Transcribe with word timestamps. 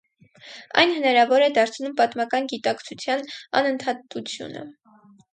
Այն 0.83 0.93
հնարավոր 0.93 1.43
է 1.47 1.49
դարձնում 1.57 1.91
պատմական 1.99 2.47
գիտակցության 2.53 3.21
անընդհատությունը։ 3.61 4.65